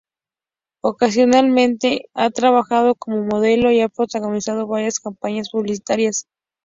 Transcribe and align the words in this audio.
Ocasionalmente, 0.83 2.07
ha 2.15 2.31
trabajado 2.31 2.95
como 2.95 3.23
modelo 3.23 3.71
y 3.71 3.81
ha 3.81 3.87
protagonizado 3.87 4.65
varias 4.65 4.99
campañas 4.99 5.51
publicitarias. 5.51 6.25